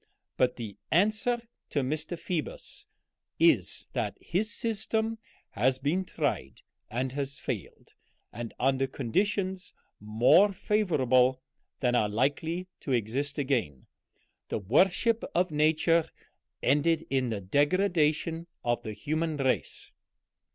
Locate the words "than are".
11.81-12.09